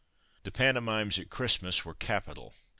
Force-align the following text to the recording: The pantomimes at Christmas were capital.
The 0.41 0.51
pantomimes 0.51 1.19
at 1.19 1.29
Christmas 1.29 1.85
were 1.85 1.93
capital. 1.93 2.55